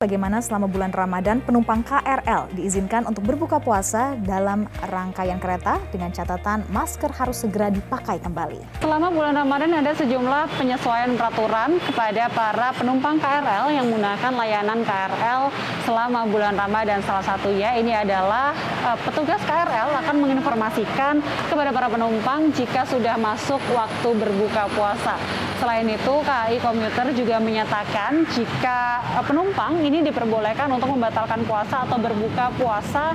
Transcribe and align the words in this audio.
bagaimana 0.00 0.40
selama 0.40 0.64
bulan 0.64 0.96
Ramadan 0.96 1.44
penumpang 1.44 1.84
KRL 1.84 2.56
diizinkan 2.56 3.04
untuk 3.04 3.20
berbuka 3.20 3.60
puasa 3.60 4.16
dalam 4.24 4.64
rangkaian 4.88 5.36
kereta 5.36 5.76
dengan 5.92 6.08
catatan 6.08 6.64
masker 6.72 7.12
harus 7.12 7.44
segera 7.44 7.68
dipakai 7.68 8.16
kembali. 8.16 8.80
Selama 8.80 9.12
bulan 9.12 9.36
Ramadan 9.36 9.76
ada 9.76 9.92
sejumlah 9.92 10.56
penyesuaian 10.56 11.20
peraturan 11.20 11.76
kepada 11.84 12.32
para 12.32 12.72
penumpang 12.80 13.20
KRL 13.20 13.76
yang 13.76 13.92
menggunakan 13.92 14.32
layanan 14.40 14.80
KRL 14.88 15.42
selama 15.84 16.20
bulan 16.32 16.56
Ramadan. 16.56 17.04
Salah 17.04 17.36
satunya 17.36 17.76
ini 17.76 17.92
adalah 17.92 18.56
uh, 18.88 18.96
petugas 19.04 19.44
KRL 19.44 20.00
akan 20.00 20.16
menginformasikan 20.16 21.20
kepada 21.52 21.76
para 21.76 21.92
penumpang 21.92 22.48
jika 22.56 22.88
sudah 22.88 23.20
masuk 23.20 23.60
waktu 23.76 24.08
berbuka 24.16 24.64
puasa. 24.72 25.20
Selain 25.60 25.84
itu, 25.84 26.14
KAI 26.24 26.56
Komuter 26.56 27.12
juga 27.12 27.36
menyatakan 27.36 28.24
jika 28.32 29.04
uh, 29.12 29.20
penumpang 29.20 29.76
ini 29.84 30.00
diperbolehkan 30.00 30.72
untuk 30.72 30.96
membatalkan 30.96 31.44
puasa 31.44 31.84
atau 31.84 32.00
berbuka 32.00 32.48
puasa 32.56 33.12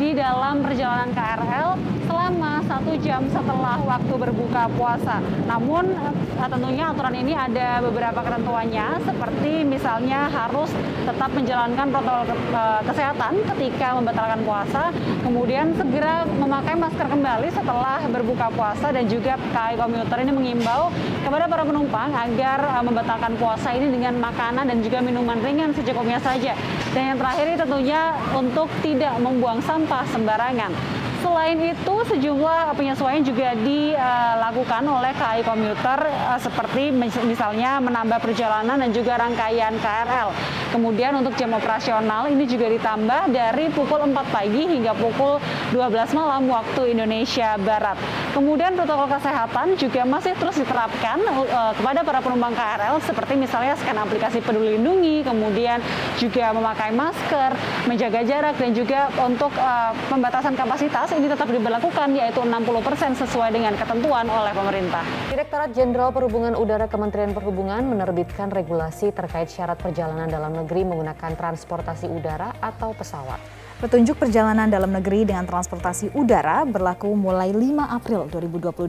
di 0.00 0.16
dalam 0.16 0.64
perjalanan 0.64 1.12
KRL 1.12 1.76
selama 2.08 2.64
satu 2.64 2.96
jam 3.04 3.20
setelah 3.28 3.76
waktu 3.84 4.14
berbuka 4.16 4.72
puasa. 4.72 5.20
Namun 5.44 5.92
eh, 5.92 6.48
tentunya 6.48 6.88
aturan 6.88 7.12
ini 7.12 7.36
ada 7.36 7.84
beberapa 7.84 8.24
ketentuannya 8.24 8.96
seperti 9.04 9.60
misalnya 9.68 10.32
harus 10.32 10.72
tetap 11.04 11.30
menjalankan 11.36 11.86
protokol 11.92 12.32
eh, 12.32 12.80
kesehatan 12.88 13.32
ketika 13.52 14.00
membatalkan 14.00 14.40
puasa, 14.40 14.82
kemudian 15.20 15.76
segera 15.76 16.24
memakai 16.24 16.80
masker 16.80 17.06
kembali 17.12 17.48
setelah 17.52 18.00
berbuka 18.08 18.48
puasa 18.56 18.96
dan 18.96 19.04
juga 19.04 19.36
KAI 19.52 19.76
Komuter 19.76 20.18
ini 20.24 20.32
mengimbau 20.32 20.88
kepada 21.28 21.44
para 21.44 21.68
penumpang 21.68 22.08
agar 22.08 22.58
eh, 22.80 22.82
membatalkan 22.88 23.36
puasa 23.36 23.76
ini 23.76 23.92
dengan 23.92 24.16
makanan 24.16 24.64
dan 24.64 24.80
juga 24.80 25.04
minuman 25.04 25.36
ringan 25.44 25.76
secukupnya 25.76 26.16
saja. 26.24 26.56
Dan 26.96 27.14
yang 27.14 27.18
terakhir 27.20 27.44
ini 27.52 27.58
tentunya 27.60 28.00
untuk 28.32 28.66
tidak 28.80 29.14
membuang 29.20 29.60
sampah 29.60 29.89
sembarangan. 29.90 30.99
Selain 31.30 31.62
itu, 31.62 31.96
sejumlah 32.10 32.74
penyesuaian 32.74 33.22
juga 33.22 33.54
dilakukan 33.54 34.82
oleh 34.82 35.14
KAI 35.14 35.46
Komuter 35.46 36.10
eh, 36.10 36.40
seperti 36.42 36.90
misalnya 37.22 37.78
menambah 37.78 38.18
perjalanan 38.18 38.74
dan 38.74 38.90
juga 38.90 39.14
rangkaian 39.14 39.78
KRL. 39.78 40.34
Kemudian 40.74 41.14
untuk 41.14 41.38
jam 41.38 41.54
operasional 41.54 42.26
ini 42.26 42.50
juga 42.50 42.66
ditambah 42.66 43.30
dari 43.30 43.70
pukul 43.70 44.10
4 44.10 44.26
pagi 44.26 44.74
hingga 44.74 44.90
pukul 44.98 45.38
12 45.70 46.18
malam 46.18 46.50
waktu 46.50 46.98
Indonesia 46.98 47.54
Barat. 47.62 47.94
Kemudian 48.34 48.74
protokol 48.74 49.06
kesehatan 49.10 49.78
juga 49.78 50.02
masih 50.06 50.34
terus 50.34 50.58
diterapkan 50.58 51.18
uh, 51.46 51.74
kepada 51.78 52.02
para 52.02 52.18
penumpang 52.22 52.58
KRL 52.58 52.98
seperti 53.06 53.38
misalnya 53.38 53.78
scan 53.78 53.98
aplikasi 54.02 54.42
Peduli 54.42 54.78
Lindungi, 54.78 55.22
kemudian 55.22 55.78
juga 56.18 56.50
memakai 56.50 56.90
masker, 56.90 57.54
menjaga 57.86 58.26
jarak 58.26 58.54
dan 58.58 58.70
juga 58.74 59.10
untuk 59.22 59.54
uh, 59.58 59.94
pembatasan 60.10 60.58
kapasitas 60.58 61.19
ini 61.20 61.28
tetap 61.28 61.52
diberlakukan 61.52 62.16
yaitu 62.16 62.40
60% 62.40 63.20
sesuai 63.20 63.52
dengan 63.52 63.76
ketentuan 63.76 64.24
oleh 64.24 64.56
pemerintah. 64.56 65.04
Direktorat 65.28 65.76
Jenderal 65.76 66.16
Perhubungan 66.16 66.56
Udara 66.56 66.88
Kementerian 66.88 67.36
Perhubungan 67.36 67.84
menerbitkan 67.92 68.48
regulasi 68.48 69.12
terkait 69.12 69.52
syarat 69.52 69.76
perjalanan 69.76 70.32
dalam 70.32 70.56
negeri 70.56 70.88
menggunakan 70.88 71.36
transportasi 71.36 72.08
udara 72.08 72.56
atau 72.64 72.96
pesawat. 72.96 73.36
Petunjuk 73.84 74.16
perjalanan 74.16 74.72
dalam 74.72 74.96
negeri 74.96 75.28
dengan 75.28 75.44
transportasi 75.44 76.16
udara 76.16 76.64
berlaku 76.64 77.12
mulai 77.12 77.52
5 77.52 77.68
April 78.00 78.24
2022 78.32 78.88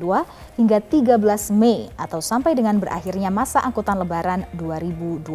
hingga 0.55 0.79
13 0.79 1.19
Mei 1.51 1.91
atau 1.99 2.23
sampai 2.23 2.55
dengan 2.55 2.79
berakhirnya 2.79 3.27
masa 3.27 3.59
angkutan 3.59 3.99
lebaran 3.99 4.47
2022. 4.55 5.27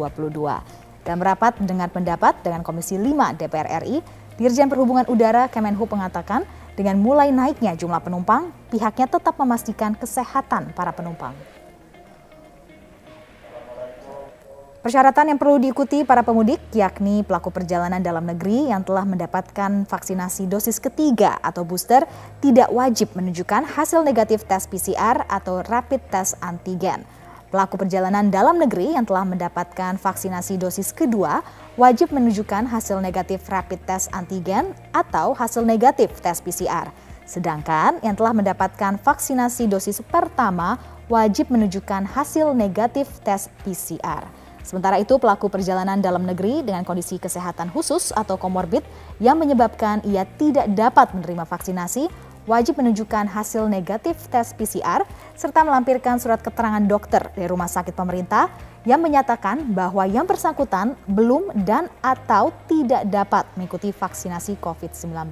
Dalam 1.05 1.21
rapat 1.21 1.61
dengan 1.61 1.93
pendapat 1.93 2.41
dengan 2.41 2.65
Komisi 2.65 2.97
5 2.97 3.37
DPR 3.37 3.85
RI, 3.85 4.01
Dirjen 4.37 4.69
Perhubungan 4.69 5.05
Udara 5.09 5.49
Kemenhub 5.49 5.89
mengatakan 5.89 6.45
dengan 6.77 7.01
mulai 7.01 7.33
naiknya 7.33 7.73
jumlah 7.73 8.05
penumpang, 8.05 8.53
pihaknya 8.69 9.09
tetap 9.09 9.33
memastikan 9.41 9.97
kesehatan 9.97 10.77
para 10.77 10.93
penumpang. 10.93 11.33
Persyaratan 14.85 15.35
yang 15.35 15.39
perlu 15.41 15.59
diikuti 15.59 16.07
para 16.07 16.23
pemudik 16.23 16.63
yakni 16.71 17.19
pelaku 17.19 17.51
perjalanan 17.51 17.99
dalam 17.99 18.23
negeri 18.23 18.71
yang 18.71 18.87
telah 18.87 19.03
mendapatkan 19.03 19.83
vaksinasi 19.83 20.47
dosis 20.47 20.79
ketiga 20.79 21.35
atau 21.43 21.67
booster 21.67 22.07
tidak 22.39 22.71
wajib 22.71 23.11
menunjukkan 23.11 23.67
hasil 23.67 24.05
negatif 24.05 24.47
tes 24.47 24.63
PCR 24.63 25.27
atau 25.27 25.59
rapid 25.59 25.99
test 26.07 26.39
antigen. 26.39 27.03
Pelaku 27.51 27.75
perjalanan 27.75 28.31
dalam 28.31 28.59
negeri 28.63 28.95
yang 28.95 29.03
telah 29.03 29.27
mendapatkan 29.27 29.99
vaksinasi 29.99 30.55
dosis 30.55 30.95
kedua 30.95 31.43
wajib 31.77 32.09
menunjukkan 32.09 32.65
hasil 32.65 32.97
negatif 32.99 33.45
rapid 33.47 33.77
test 33.85 34.09
antigen 34.09 34.73
atau 34.91 35.37
hasil 35.37 35.61
negatif 35.61 36.09
tes 36.19 36.41
PCR. 36.41 36.89
Sedangkan 37.23 38.01
yang 38.01 38.17
telah 38.17 38.33
mendapatkan 38.33 38.97
vaksinasi 38.97 39.69
dosis 39.69 40.01
pertama 40.01 40.81
wajib 41.05 41.53
menunjukkan 41.53 42.09
hasil 42.09 42.57
negatif 42.57 43.21
tes 43.21 43.47
PCR. 43.61 44.25
Sementara 44.67 44.99
itu, 44.99 45.15
pelaku 45.15 45.47
perjalanan 45.47 46.03
dalam 46.03 46.27
negeri 46.27 46.59
dengan 46.59 46.83
kondisi 46.83 47.15
kesehatan 47.15 47.71
khusus 47.71 48.11
atau 48.11 48.35
komorbid 48.35 48.83
yang 49.23 49.39
menyebabkan 49.39 50.03
ia 50.03 50.27
tidak 50.35 50.67
dapat 50.75 51.15
menerima 51.15 51.47
vaksinasi 51.47 52.11
wajib 52.47 52.79
menunjukkan 52.79 53.27
hasil 53.27 53.67
negatif 53.67 54.15
tes 54.31 54.55
PCR 54.55 55.03
serta 55.35 55.67
melampirkan 55.67 56.17
surat 56.17 56.39
keterangan 56.39 56.81
dokter 56.81 57.29
dari 57.35 57.51
rumah 57.51 57.67
sakit 57.67 57.91
pemerintah 57.93 58.47
yang 58.87 59.03
menyatakan 59.03 59.67
bahwa 59.75 60.07
yang 60.07 60.23
bersangkutan 60.23 60.95
belum 61.11 61.51
dan 61.67 61.91
atau 61.99 62.55
tidak 62.71 63.03
dapat 63.11 63.43
mengikuti 63.59 63.91
vaksinasi 63.91 64.55
COVID-19. 64.63 65.27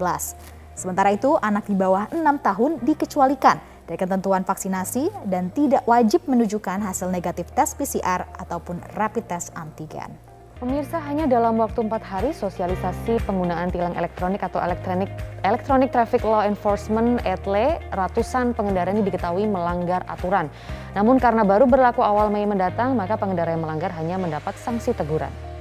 Sementara 0.75 1.15
itu, 1.15 1.39
anak 1.39 1.71
di 1.71 1.75
bawah 1.79 2.11
6 2.11 2.19
tahun 2.19 2.83
dikecualikan 2.83 3.63
dari 3.87 3.95
ketentuan 3.95 4.43
vaksinasi 4.43 5.07
dan 5.31 5.47
tidak 5.55 5.87
wajib 5.87 6.27
menunjukkan 6.27 6.83
hasil 6.83 7.07
negatif 7.07 7.47
tes 7.55 7.71
PCR 7.79 8.27
ataupun 8.35 8.83
rapid 8.99 9.23
test 9.31 9.55
antigen. 9.55 10.34
Pemirsa 10.55 11.03
hanya 11.03 11.27
dalam 11.27 11.59
waktu 11.59 11.83
empat 11.83 11.99
hari 11.99 12.31
sosialisasi 12.31 13.19
penggunaan 13.27 13.75
tilang 13.75 13.91
elektronik 13.91 14.39
atau 14.39 14.63
elektronik 14.63 15.11
Electronic 15.43 15.91
Traffic 15.91 16.23
Law 16.23 16.47
Enforcement 16.47 17.19
(ETLE) 17.27 17.83
ratusan 17.91 18.55
pengendara 18.55 18.87
ini 18.95 19.03
diketahui 19.03 19.51
melanggar 19.51 20.07
aturan. 20.07 20.47
Namun 20.95 21.19
karena 21.19 21.43
baru 21.43 21.67
berlaku 21.67 21.99
awal 21.99 22.31
Mei 22.31 22.47
mendatang, 22.47 22.95
maka 22.95 23.19
pengendara 23.19 23.51
yang 23.51 23.67
melanggar 23.67 23.91
hanya 23.99 24.15
mendapat 24.15 24.55
sanksi 24.55 24.95
teguran. 24.95 25.54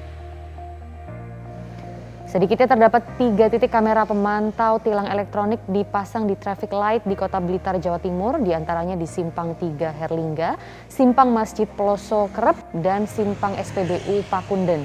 Sedikitnya 2.35 2.67
terdapat 2.67 3.15
tiga 3.15 3.47
titik 3.47 3.71
kamera 3.71 4.03
pemantau 4.03 4.83
tilang 4.83 5.07
elektronik 5.07 5.63
dipasang 5.71 6.27
di 6.27 6.35
traffic 6.35 6.75
light 6.75 7.07
di 7.07 7.15
kota 7.15 7.39
Blitar, 7.39 7.79
Jawa 7.79 8.03
Timur, 8.03 8.43
di 8.43 8.51
antaranya 8.51 8.99
di 8.99 9.07
Simpang 9.07 9.55
3 9.55 9.95
Herlingga, 10.03 10.59
Simpang 10.91 11.31
Masjid 11.31 11.71
Peloso 11.71 12.27
Kerep, 12.35 12.59
dan 12.83 13.07
Simpang 13.07 13.55
SPBU 13.55 14.27
Pakunden. 14.27 14.83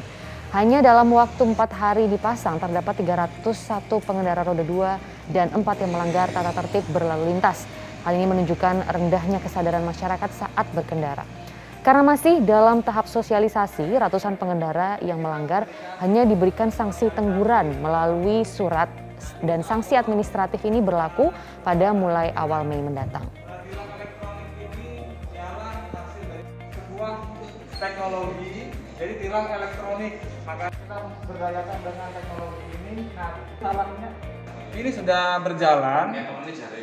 Hanya 0.54 0.86
dalam 0.86 1.10
waktu 1.10 1.42
empat 1.42 1.74
hari 1.74 2.06
dipasang 2.06 2.62
terdapat 2.62 3.02
301 3.02 3.98
pengendara 3.98 4.46
roda 4.46 4.62
2 4.62 5.34
dan 5.34 5.50
empat 5.50 5.82
yang 5.82 5.90
melanggar 5.90 6.30
tata 6.30 6.54
tertib 6.54 6.86
berlalu 6.94 7.34
lintas. 7.34 7.66
Hal 8.06 8.14
ini 8.14 8.30
menunjukkan 8.30 8.94
rendahnya 8.94 9.42
kesadaran 9.42 9.82
masyarakat 9.90 10.30
saat 10.38 10.70
berkendara. 10.78 11.39
Karena 11.80 12.04
masih 12.04 12.44
dalam 12.44 12.84
tahap 12.84 13.08
sosialisasi, 13.08 13.88
ratusan 13.96 14.36
pengendara 14.36 15.00
yang 15.00 15.24
melanggar 15.24 15.64
hanya 16.04 16.28
diberikan 16.28 16.68
sanksi 16.68 17.08
teguran 17.16 17.72
melalui 17.80 18.44
surat 18.44 18.92
dan 19.40 19.64
sanksi 19.64 19.96
administratif 19.96 20.60
ini 20.68 20.84
berlaku 20.84 21.32
pada 21.64 21.96
mulai 21.96 22.36
awal 22.36 22.68
Mei 22.68 22.84
mendatang. 22.84 23.24
Teknologi, 27.80 28.76
jadi 29.00 29.14
tilang 29.24 29.48
elektronik, 29.48 30.20
maka 30.44 30.68
kita 30.68 30.98
berdayakan 31.32 31.78
dengan 31.80 32.10
teknologi 32.12 32.64
ini. 32.76 33.08
Nah, 33.16 33.88
ini 34.76 34.90
sudah 34.92 35.24
berjalan 35.40 36.06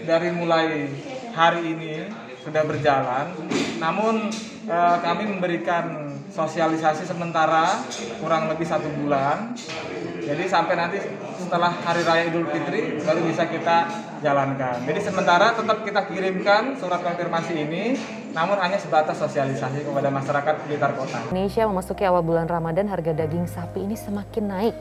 dari 0.08 0.28
mulai 0.32 0.88
hari 1.36 1.60
ini 1.76 2.08
sudah 2.40 2.64
berjalan. 2.64 3.36
Namun 3.76 4.30
eh, 4.66 4.96
kami 5.00 5.24
memberikan 5.28 6.16
sosialisasi 6.32 7.08
sementara 7.08 7.80
kurang 8.20 8.50
lebih 8.52 8.66
satu 8.68 8.88
bulan. 9.00 9.56
Jadi 10.26 10.44
sampai 10.50 10.74
nanti 10.74 10.98
setelah 11.38 11.70
Hari 11.70 12.02
Raya 12.02 12.24
Idul 12.26 12.50
Fitri 12.50 12.98
baru 12.98 13.22
bisa 13.22 13.46
kita 13.46 13.86
jalankan. 14.18 14.82
Jadi 14.82 15.00
sementara 15.00 15.54
tetap 15.54 15.86
kita 15.86 16.02
kirimkan 16.10 16.74
surat 16.82 16.98
konfirmasi 16.98 17.54
ini, 17.54 17.94
namun 18.34 18.58
hanya 18.58 18.74
sebatas 18.74 19.22
sosialisasi 19.22 19.86
kepada 19.86 20.10
masyarakat 20.10 20.66
sekitar 20.66 20.98
kota. 20.98 21.30
Indonesia 21.30 21.62
memasuki 21.70 22.02
awal 22.02 22.26
bulan 22.26 22.50
Ramadan, 22.50 22.90
harga 22.90 23.14
daging 23.14 23.46
sapi 23.46 23.86
ini 23.86 23.94
semakin 23.94 24.44
naik. 24.50 24.76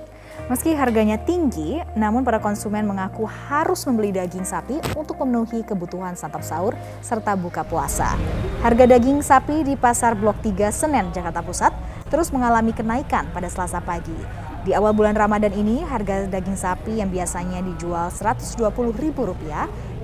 Meski 0.46 0.78
harganya 0.78 1.18
tinggi, 1.18 1.82
namun 1.98 2.22
para 2.22 2.38
konsumen 2.38 2.86
mengaku 2.86 3.26
harus 3.26 3.82
membeli 3.90 4.14
daging 4.14 4.46
sapi 4.46 4.78
untuk 4.94 5.18
memenuhi 5.26 5.66
kebutuhan 5.66 6.14
santap 6.14 6.46
sahur 6.46 6.78
serta 7.02 7.34
buka 7.34 7.66
puasa. 7.66 8.14
Harga 8.62 8.86
daging 8.86 9.26
sapi 9.26 9.66
di 9.66 9.74
Pasar 9.74 10.14
Blok 10.14 10.38
3 10.46 10.70
Senen, 10.70 11.10
Jakarta 11.10 11.42
Pusat 11.42 11.74
terus 12.14 12.30
mengalami 12.30 12.78
kenaikan 12.78 13.26
pada 13.34 13.50
selasa 13.50 13.82
pagi. 13.82 14.14
Di 14.66 14.74
awal 14.74 14.94
bulan 14.94 15.18
Ramadan 15.18 15.54
ini, 15.54 15.82
harga 15.82 16.30
daging 16.30 16.58
sapi 16.58 17.02
yang 17.02 17.10
biasanya 17.10 17.66
dijual 17.66 18.10
Rp120.000 18.10 19.18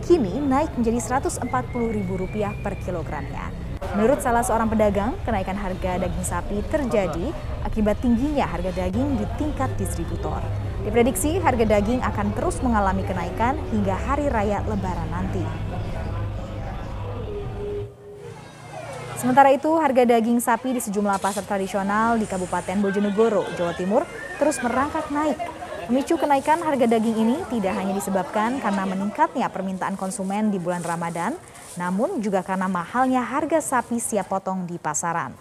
kini 0.06 0.42
naik 0.42 0.74
menjadi 0.78 0.98
Rp140.000 1.22 2.62
per 2.66 2.74
kilogramnya. 2.82 3.61
Menurut 3.92 4.24
salah 4.24 4.40
seorang 4.40 4.72
pedagang, 4.72 5.12
kenaikan 5.28 5.60
harga 5.60 6.00
daging 6.00 6.24
sapi 6.24 6.64
terjadi 6.72 7.28
akibat 7.68 8.00
tingginya 8.00 8.48
harga 8.48 8.72
daging 8.72 9.20
di 9.20 9.26
tingkat 9.36 9.68
distributor. 9.76 10.40
Diprediksi 10.88 11.44
harga 11.44 11.68
daging 11.68 12.00
akan 12.00 12.32
terus 12.32 12.64
mengalami 12.64 13.04
kenaikan 13.04 13.60
hingga 13.68 13.92
hari 14.00 14.32
raya 14.32 14.64
lebaran 14.64 15.12
nanti. 15.12 15.44
Sementara 19.20 19.52
itu, 19.54 19.70
harga 19.76 20.08
daging 20.08 20.40
sapi 20.40 20.80
di 20.80 20.82
sejumlah 20.82 21.20
pasar 21.20 21.44
tradisional 21.46 22.16
di 22.16 22.26
Kabupaten 22.26 22.80
Bojonegoro, 22.80 23.44
Jawa 23.60 23.76
Timur 23.76 24.08
terus 24.40 24.58
merangkak 24.64 25.12
naik. 25.12 25.38
Memicu 25.92 26.16
kenaikan 26.16 26.64
harga 26.64 26.88
daging 26.88 27.18
ini 27.28 27.38
tidak 27.52 27.76
hanya 27.76 27.92
disebabkan 27.92 28.64
karena 28.64 28.88
meningkatnya 28.88 29.52
permintaan 29.52 30.00
konsumen 30.00 30.48
di 30.48 30.58
bulan 30.58 30.82
Ramadan, 30.82 31.36
namun 31.80 32.20
juga 32.20 32.44
karena 32.44 32.68
mahalnya 32.68 33.24
harga 33.24 33.62
sapi 33.62 34.02
siap 34.02 34.28
potong 34.32 34.68
di 34.68 34.76
pasaran. 34.76 35.32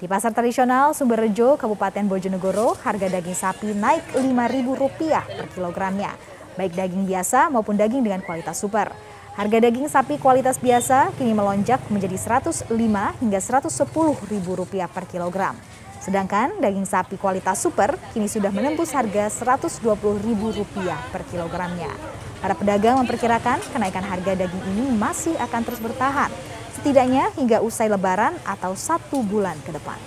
Di 0.00 0.08
pasar 0.08 0.32
tradisional 0.32 0.96
Sumberrejo, 0.96 1.60
Kabupaten 1.60 2.08
Bojonegoro, 2.08 2.72
harga 2.80 3.04
daging 3.12 3.36
sapi 3.36 3.76
naik 3.76 4.16
Rp5.000 4.16 5.12
per 5.28 5.46
kilogramnya, 5.52 6.16
baik 6.56 6.72
daging 6.72 7.04
biasa 7.04 7.52
maupun 7.52 7.76
daging 7.76 8.00
dengan 8.00 8.24
kualitas 8.24 8.56
super. 8.56 8.96
Harga 9.36 9.60
daging 9.60 9.92
sapi 9.92 10.16
kualitas 10.16 10.56
biasa 10.56 11.12
kini 11.20 11.36
melonjak 11.36 11.84
menjadi 11.92 12.16
Rp105 12.16 12.96
hingga 13.20 13.40
Rp110.000 13.44 14.88
per 14.88 15.04
kilogram. 15.04 15.54
Sedangkan 16.00 16.56
daging 16.64 16.88
sapi 16.88 17.20
kualitas 17.20 17.60
super 17.60 17.92
kini 18.16 18.24
sudah 18.24 18.48
menembus 18.48 18.96
harga 18.96 19.28
Rp120.000 19.28 20.64
per 21.12 21.28
kilogramnya. 21.28 21.92
Para 22.40 22.56
pedagang 22.56 22.96
memperkirakan 23.04 23.60
kenaikan 23.68 24.00
harga 24.00 24.32
daging 24.32 24.64
ini 24.72 24.96
masih 24.96 25.36
akan 25.36 25.60
terus 25.60 25.76
bertahan, 25.76 26.32
setidaknya 26.72 27.28
hingga 27.36 27.60
usai 27.60 27.92
lebaran 27.92 28.32
atau 28.48 28.72
satu 28.72 29.20
bulan 29.20 29.60
ke 29.60 29.76
depan. 29.76 30.00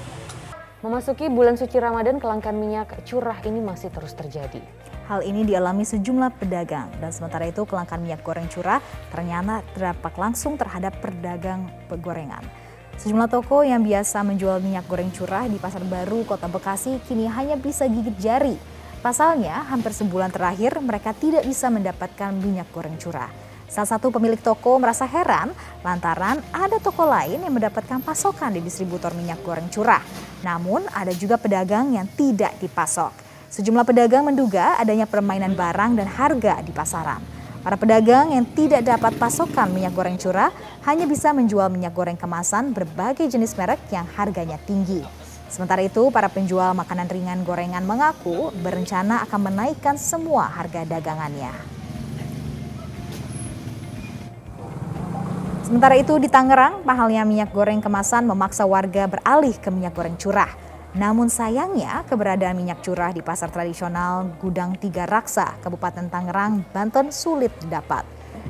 Memasuki 0.81 1.29
bulan 1.29 1.55
suci 1.55 1.77
Ramadan, 1.77 2.17
kelangkaan 2.17 2.57
minyak 2.57 3.05
curah 3.05 3.37
ini 3.45 3.61
masih 3.61 3.93
terus 3.93 4.17
terjadi. 4.17 4.59
Hal 5.05 5.21
ini 5.21 5.45
dialami 5.45 5.85
sejumlah 5.85 6.41
pedagang 6.41 6.89
dan 6.97 7.13
sementara 7.13 7.45
itu 7.45 7.69
kelangkaan 7.69 8.01
minyak 8.01 8.25
goreng 8.25 8.49
curah 8.49 8.81
ternyata 9.13 9.61
terdampak 9.77 10.17
langsung 10.17 10.57
terhadap 10.57 10.97
pedagang 11.05 11.69
pegorengan. 11.85 12.41
Sejumlah 12.97 13.29
toko 13.29 13.61
yang 13.61 13.85
biasa 13.85 14.25
menjual 14.25 14.57
minyak 14.57 14.89
goreng 14.89 15.13
curah 15.13 15.45
di 15.45 15.61
Pasar 15.61 15.85
Baru, 15.85 16.25
Kota 16.25 16.49
Bekasi 16.49 16.97
kini 17.05 17.29
hanya 17.29 17.61
bisa 17.61 17.85
gigit 17.85 18.17
jari. 18.17 18.57
Pasalnya, 19.03 19.67
hampir 19.67 19.91
sebulan 19.91 20.31
terakhir 20.31 20.79
mereka 20.79 21.11
tidak 21.11 21.43
bisa 21.43 21.67
mendapatkan 21.67 22.31
minyak 22.39 22.71
goreng 22.71 22.95
curah. 22.95 23.27
Salah 23.67 23.99
satu 23.99 24.07
pemilik 24.07 24.39
toko 24.39 24.79
merasa 24.79 25.03
heran 25.03 25.51
lantaran 25.83 26.39
ada 26.55 26.79
toko 26.79 27.03
lain 27.03 27.43
yang 27.43 27.51
mendapatkan 27.51 27.99
pasokan 27.99 28.55
di 28.55 28.63
distributor 28.63 29.11
minyak 29.11 29.43
goreng 29.43 29.67
curah. 29.67 29.99
Namun 30.47 30.87
ada 30.87 31.11
juga 31.11 31.35
pedagang 31.35 31.91
yang 31.91 32.07
tidak 32.15 32.55
dipasok. 32.63 33.11
Sejumlah 33.51 33.83
pedagang 33.83 34.23
menduga 34.23 34.79
adanya 34.79 35.03
permainan 35.03 35.51
barang 35.51 35.99
dan 35.99 36.07
harga 36.07 36.63
di 36.63 36.71
pasaran. 36.71 37.19
Para 37.59 37.75
pedagang 37.75 38.31
yang 38.31 38.47
tidak 38.55 38.87
dapat 38.87 39.19
pasokan 39.19 39.75
minyak 39.75 39.91
goreng 39.91 40.15
curah 40.15 40.55
hanya 40.87 41.03
bisa 41.03 41.35
menjual 41.35 41.67
minyak 41.67 41.91
goreng 41.91 42.15
kemasan 42.15 42.71
berbagai 42.71 43.27
jenis 43.27 43.51
merek 43.59 43.83
yang 43.91 44.07
harganya 44.15 44.55
tinggi. 44.63 45.22
Sementara 45.53 45.85
itu, 45.85 46.09
para 46.09 46.33
penjual 46.33 46.73
makanan 46.73 47.05
ringan 47.13 47.45
gorengan 47.45 47.85
mengaku 47.85 48.49
berencana 48.65 49.21
akan 49.29 49.53
menaikkan 49.53 50.01
semua 50.01 50.49
harga 50.49 50.81
dagangannya. 50.81 51.53
Sementara 55.61 55.93
itu 55.93 56.17
di 56.17 56.25
Tangerang, 56.25 56.81
mahalnya 56.81 57.21
minyak 57.21 57.53
goreng 57.53 57.85
kemasan 57.85 58.25
memaksa 58.25 58.65
warga 58.65 59.05
beralih 59.05 59.53
ke 59.53 59.69
minyak 59.69 59.93
goreng 59.93 60.17
curah. 60.17 60.49
Namun 60.97 61.29
sayangnya 61.29 62.01
keberadaan 62.09 62.57
minyak 62.57 62.81
curah 62.81 63.13
di 63.13 63.21
pasar 63.21 63.53
tradisional 63.53 64.33
Gudang 64.41 64.73
Tiga 64.81 65.05
Raksa, 65.05 65.61
Kabupaten 65.61 66.09
Tangerang, 66.09 66.65
Banten 66.73 67.13
sulit 67.13 67.53
didapat. 67.61 68.01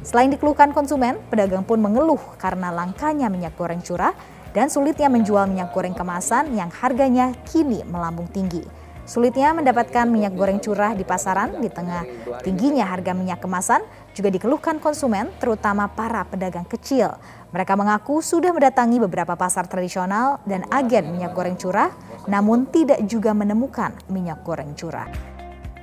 Selain 0.07 0.31
dikeluhkan 0.31 0.71
konsumen, 0.71 1.19
pedagang 1.27 1.67
pun 1.67 1.83
mengeluh 1.83 2.19
karena 2.39 2.71
langkanya 2.71 3.27
minyak 3.27 3.59
goreng 3.59 3.83
curah 3.83 4.15
dan 4.53 4.69
sulitnya 4.69 5.09
menjual 5.09 5.49
minyak 5.49 5.73
goreng 5.73 5.97
kemasan 5.97 6.53
yang 6.53 6.69
harganya 6.69 7.33
kini 7.49 7.81
melambung 7.83 8.29
tinggi. 8.29 8.63
Sulitnya 9.03 9.51
mendapatkan 9.51 10.07
minyak 10.07 10.31
goreng 10.31 10.63
curah 10.63 10.95
di 10.95 11.03
pasaran 11.03 11.59
di 11.59 11.67
tengah 11.67 12.07
tingginya 12.39 12.87
harga 12.87 13.11
minyak 13.11 13.43
kemasan 13.43 13.83
juga 14.15 14.31
dikeluhkan 14.31 14.79
konsumen 14.79 15.27
terutama 15.43 15.91
para 15.91 16.23
pedagang 16.23 16.63
kecil. 16.63 17.11
Mereka 17.51 17.75
mengaku 17.75 18.23
sudah 18.23 18.55
mendatangi 18.55 19.03
beberapa 19.03 19.35
pasar 19.35 19.67
tradisional 19.67 20.39
dan 20.47 20.63
agen 20.71 21.11
minyak 21.11 21.35
goreng 21.35 21.59
curah, 21.59 21.91
namun 22.31 22.63
tidak 22.71 23.03
juga 23.03 23.35
menemukan 23.35 23.91
minyak 24.07 24.39
goreng 24.47 24.71
curah. 24.71 25.32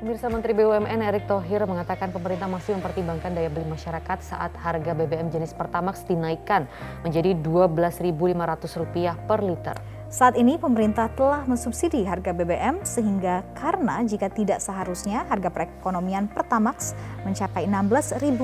Pemirsa 0.01 0.33
Menteri 0.33 0.57
BUMN 0.57 1.05
Erick 1.05 1.29
Thohir 1.29 1.61
mengatakan 1.69 2.09
pemerintah 2.09 2.49
masih 2.49 2.73
mempertimbangkan 2.81 3.37
daya 3.37 3.53
beli 3.53 3.69
masyarakat 3.69 4.25
saat 4.25 4.49
harga 4.57 4.97
BBM 4.97 5.29
jenis 5.29 5.53
Pertamax 5.53 6.09
dinaikkan 6.09 6.65
menjadi 7.05 7.37
Rp12.500 7.37 9.29
per 9.29 9.45
liter. 9.45 9.77
Saat 10.09 10.41
ini 10.41 10.57
pemerintah 10.57 11.13
telah 11.13 11.45
mensubsidi 11.45 12.09
harga 12.09 12.33
BBM 12.33 12.81
sehingga 12.81 13.45
karena 13.53 14.01
jika 14.01 14.33
tidak 14.33 14.65
seharusnya 14.65 15.29
harga 15.29 15.53
perekonomian 15.53 16.33
Pertamax 16.33 16.97
mencapai 17.29 17.69
Rp16.000 17.69 18.41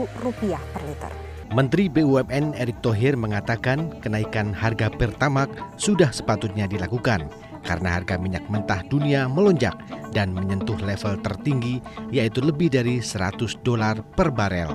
per 0.77 0.83
liter. 0.85 1.09
Menteri 1.57 1.89
BUMN 1.89 2.53
Erick 2.53 2.85
Thohir 2.85 3.17
mengatakan 3.17 3.97
kenaikan 4.05 4.53
harga 4.53 4.93
Pertamax 4.93 5.57
sudah 5.81 6.13
sepatutnya 6.13 6.69
dilakukan 6.69 7.25
karena 7.65 7.97
harga 7.97 8.21
minyak 8.21 8.45
mentah 8.47 8.85
dunia 8.87 9.25
melonjak 9.27 9.73
dan 10.13 10.35
menyentuh 10.35 10.79
level 10.83 11.19
tertinggi 11.23 11.83
yaitu 12.13 12.45
lebih 12.45 12.71
dari 12.71 13.03
100 13.03 13.63
dolar 13.67 14.03
per 14.15 14.31
barel. 14.31 14.71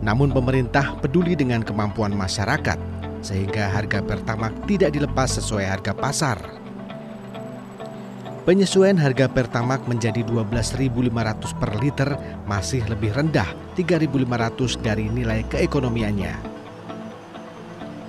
Namun 0.00 0.30
pemerintah 0.30 0.94
peduli 1.02 1.34
dengan 1.34 1.60
kemampuan 1.66 2.14
masyarakat 2.14 2.78
sehingga 3.20 3.66
harga 3.68 3.98
Pertamax 4.00 4.54
tidak 4.70 4.94
dilepas 4.94 5.42
sesuai 5.42 5.66
harga 5.66 5.92
pasar. 5.92 6.38
Penyesuaian 8.48 8.96
harga 8.96 9.28
Pertamax 9.28 9.84
menjadi 9.84 10.24
12.500 10.24 11.60
per 11.60 11.70
liter 11.76 12.16
masih 12.48 12.80
lebih 12.88 13.12
rendah 13.12 13.52
3.500 13.76 14.80
dari 14.80 15.12
nilai 15.12 15.44
keekonomiannya. 15.52 16.47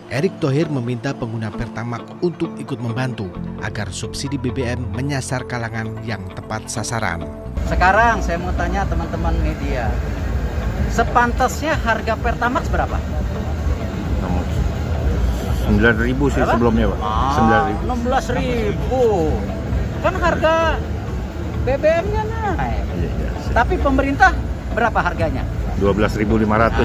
Erick 0.09 0.41
Thohir 0.41 0.65
meminta 0.73 1.13
pengguna 1.13 1.53
Pertamax 1.53 2.01
untuk 2.25 2.49
ikut 2.57 2.81
membantu 2.81 3.29
agar 3.61 3.93
subsidi 3.93 4.41
BBM 4.41 4.81
menyasar 4.97 5.45
kalangan 5.45 5.85
yang 6.01 6.25
tepat 6.33 6.65
sasaran. 6.65 7.29
Sekarang 7.69 8.17
saya 8.25 8.41
mau 8.41 8.49
tanya 8.57 8.89
teman-teman 8.89 9.37
media, 9.45 9.85
sepantasnya 10.89 11.77
harga 11.85 12.17
Pertamax 12.17 12.65
berapa? 12.73 12.97
9.000 15.69 15.77
sih 16.33 16.41
Berapa? 16.41 16.53
sebelumnya, 16.57 16.85
Pak. 16.89 16.97
Ah, 17.05 17.69
9.000. 17.69 18.73
16.000. 18.81 20.01
Kan 20.01 20.13
harga 20.17 20.53
BBM-nya 21.61 22.23
naik. 22.25 22.83
Iya, 22.97 23.09
iya. 23.13 23.29
Tapi 23.53 23.77
pemerintah 23.77 24.33
berapa 24.73 24.97
harganya? 24.97 25.45
12.500. 25.77 26.25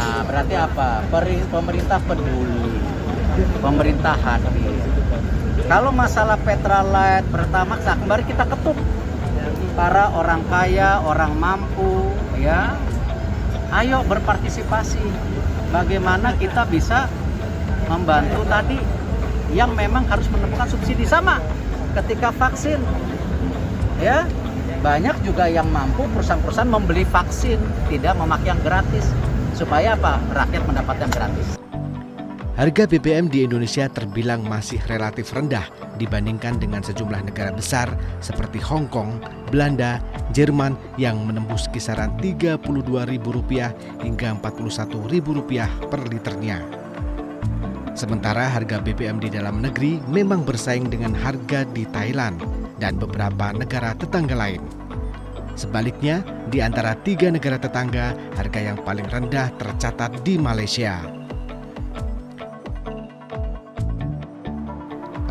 Nah, 0.04 0.24
berarti 0.28 0.54
apa? 0.60 1.00
Pemerintah 1.48 1.98
peduli. 2.04 2.73
Pemerintah 3.34 4.14
hadir. 4.14 4.70
Kalau 5.66 5.90
masalah 5.90 6.38
Petralite, 6.38 7.26
Pertamax, 7.34 7.82
kembali 7.82 8.22
kita 8.30 8.44
ketuk 8.46 8.78
para 9.74 10.12
orang 10.14 10.44
kaya, 10.46 11.02
orang 11.02 11.34
mampu, 11.34 12.14
ya. 12.38 12.78
Ayo 13.74 14.06
berpartisipasi. 14.06 15.02
Bagaimana 15.74 16.38
kita 16.38 16.62
bisa 16.70 17.10
membantu 17.90 18.46
tadi 18.46 18.78
yang 19.50 19.74
memang 19.74 20.06
harus 20.06 20.26
menemukan 20.30 20.70
subsidi 20.70 21.06
sama 21.06 21.38
ketika 21.94 22.34
vaksin 22.34 22.82
ya 24.02 24.26
banyak 24.82 25.14
juga 25.22 25.46
yang 25.46 25.70
mampu 25.70 26.04
perusahaan-perusahaan 26.10 26.68
membeli 26.68 27.06
vaksin 27.06 27.56
tidak 27.88 28.18
memakai 28.18 28.50
yang 28.50 28.60
gratis 28.66 29.06
supaya 29.54 29.94
apa 29.94 30.18
rakyat 30.34 30.62
mendapat 30.66 30.96
yang 31.06 31.12
gratis 31.14 31.63
Harga 32.54 32.86
BBM 32.86 33.34
di 33.34 33.42
Indonesia 33.42 33.90
terbilang 33.90 34.46
masih 34.46 34.78
relatif 34.86 35.34
rendah 35.34 35.66
dibandingkan 35.98 36.62
dengan 36.62 36.86
sejumlah 36.86 37.26
negara 37.26 37.50
besar 37.50 37.90
seperti 38.22 38.62
Hong 38.62 38.86
Kong, 38.86 39.18
Belanda, 39.50 39.98
Jerman 40.30 40.78
yang 40.94 41.18
menembus 41.26 41.66
kisaran 41.74 42.14
Rp32.000 42.22 43.26
hingga 44.06 44.38
Rp41.000 44.38 45.90
per 45.90 46.00
liternya. 46.06 46.62
Sementara 47.98 48.46
harga 48.46 48.78
BBM 48.78 49.18
di 49.18 49.34
dalam 49.34 49.58
negeri 49.58 49.98
memang 50.06 50.46
bersaing 50.46 50.86
dengan 50.86 51.10
harga 51.10 51.66
di 51.74 51.82
Thailand 51.90 52.38
dan 52.78 53.02
beberapa 53.02 53.50
negara 53.50 53.98
tetangga 53.98 54.38
lain. 54.38 54.62
Sebaliknya, 55.58 56.22
di 56.54 56.62
antara 56.62 56.94
tiga 57.02 57.34
negara 57.34 57.58
tetangga, 57.58 58.14
harga 58.38 58.60
yang 58.62 58.78
paling 58.86 59.10
rendah 59.10 59.50
tercatat 59.58 60.22
di 60.22 60.38
Malaysia. 60.38 61.23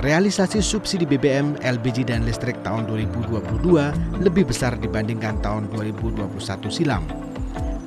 Realisasi 0.03 0.59
subsidi 0.59 1.07
BBM, 1.07 1.63
LPG 1.63 2.11
dan 2.11 2.27
listrik 2.27 2.59
tahun 2.59 2.91
2022 2.91 4.19
lebih 4.19 4.51
besar 4.51 4.75
dibandingkan 4.75 5.39
tahun 5.39 5.71
2021 5.71 6.27
silam. 6.67 7.07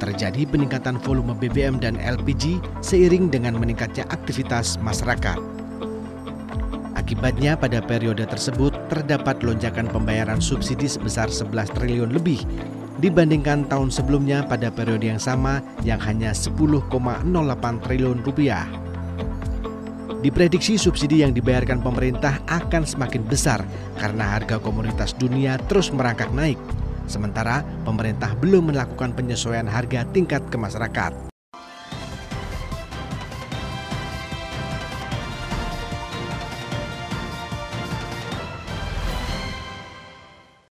Terjadi 0.00 0.48
peningkatan 0.48 0.96
volume 0.96 1.36
BBM 1.36 1.76
dan 1.76 2.00
LPG 2.00 2.64
seiring 2.80 3.28
dengan 3.28 3.60
meningkatnya 3.60 4.08
aktivitas 4.08 4.80
masyarakat. 4.80 5.36
Akibatnya 6.96 7.52
pada 7.52 7.84
periode 7.84 8.24
tersebut 8.24 8.72
terdapat 8.88 9.44
lonjakan 9.44 9.84
pembayaran 9.84 10.40
subsidi 10.40 10.88
sebesar 10.88 11.28
11 11.28 11.68
triliun 11.76 12.16
lebih 12.16 12.40
dibandingkan 12.96 13.68
tahun 13.68 13.92
sebelumnya 13.92 14.40
pada 14.48 14.72
periode 14.72 15.04
yang 15.04 15.20
sama 15.20 15.60
yang 15.84 16.00
hanya 16.00 16.32
10,08 16.32 16.88
triliun 17.84 18.24
rupiah. 18.24 18.64
Diprediksi 20.24 20.80
subsidi 20.80 21.20
yang 21.20 21.36
dibayarkan 21.36 21.84
pemerintah 21.84 22.40
akan 22.48 22.88
semakin 22.88 23.20
besar 23.28 23.60
karena 24.00 24.36
harga 24.36 24.56
komoditas 24.56 25.12
dunia 25.12 25.60
terus 25.68 25.92
merangkak 25.92 26.32
naik. 26.32 26.56
Sementara 27.04 27.62
pemerintah 27.84 28.32
belum 28.40 28.72
melakukan 28.72 29.12
penyesuaian 29.12 29.68
harga 29.68 30.08
tingkat 30.10 30.42
ke 30.48 30.56
masyarakat. 30.56 31.25